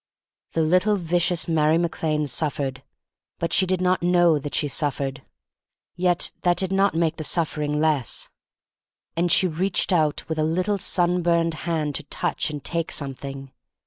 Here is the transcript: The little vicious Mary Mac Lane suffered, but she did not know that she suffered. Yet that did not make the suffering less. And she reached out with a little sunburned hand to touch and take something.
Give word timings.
The 0.53 0.63
little 0.63 0.95
vicious 0.95 1.47
Mary 1.47 1.77
Mac 1.77 2.01
Lane 2.01 2.25
suffered, 2.25 2.81
but 3.37 3.53
she 3.53 3.67
did 3.67 3.79
not 3.81 4.01
know 4.01 4.39
that 4.39 4.55
she 4.55 4.67
suffered. 4.67 5.21
Yet 5.95 6.31
that 6.41 6.57
did 6.57 6.71
not 6.71 6.95
make 6.95 7.17
the 7.17 7.23
suffering 7.23 7.79
less. 7.79 8.27
And 9.15 9.31
she 9.31 9.45
reached 9.45 9.93
out 9.93 10.27
with 10.27 10.39
a 10.39 10.43
little 10.43 10.79
sunburned 10.79 11.53
hand 11.69 11.93
to 11.93 12.03
touch 12.05 12.49
and 12.49 12.63
take 12.63 12.91
something. 12.91 13.51